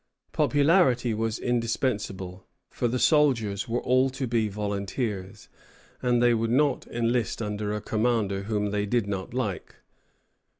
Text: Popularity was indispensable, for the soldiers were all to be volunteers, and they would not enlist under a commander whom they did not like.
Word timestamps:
Popularity 0.31 1.13
was 1.13 1.37
indispensable, 1.37 2.47
for 2.71 2.87
the 2.87 2.97
soldiers 2.97 3.69
were 3.69 3.83
all 3.83 4.09
to 4.09 4.25
be 4.25 4.47
volunteers, 4.47 5.47
and 6.01 6.23
they 6.23 6.33
would 6.33 6.49
not 6.49 6.87
enlist 6.87 7.39
under 7.39 7.71
a 7.71 7.81
commander 7.81 8.41
whom 8.45 8.71
they 8.71 8.87
did 8.87 9.05
not 9.05 9.35
like. 9.35 9.75